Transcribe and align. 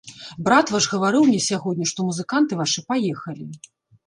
Брат 0.45 0.71
ваш 0.75 0.85
гаварыў 0.93 1.27
мне 1.27 1.41
сягоння, 1.49 1.85
што 1.93 2.07
музыканты 2.09 2.59
вашы 2.63 2.79
паехалі. 2.89 3.49